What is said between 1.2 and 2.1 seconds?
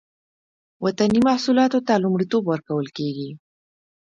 محصولاتو ته